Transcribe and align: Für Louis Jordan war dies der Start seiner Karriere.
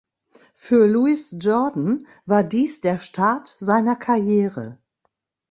Für 0.55 0.87
Louis 0.87 1.35
Jordan 1.39 2.07
war 2.25 2.43
dies 2.43 2.81
der 2.81 2.97
Start 2.97 3.55
seiner 3.59 3.95
Karriere. 3.95 4.79